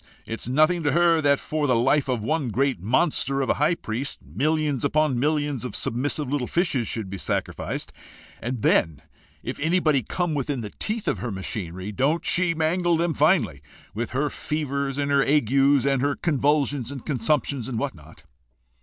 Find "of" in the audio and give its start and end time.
2.09-2.23, 3.41-3.51, 5.63-5.75, 11.07-11.19